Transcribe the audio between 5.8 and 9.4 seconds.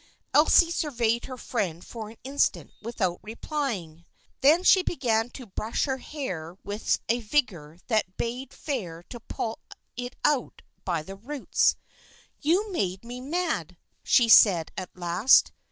her hair with a vigor that bade fair to